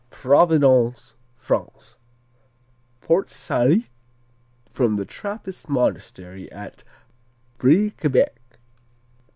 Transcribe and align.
Providence 0.09 1.13
France 1.37 1.95
Port 3.01 3.29
Salut 3.29 3.87
from 4.67 4.95
the 4.95 5.05
Trappist 5.05 5.69
monastery 5.69 6.51
at 6.51 6.83
Briquebec. 7.59 8.57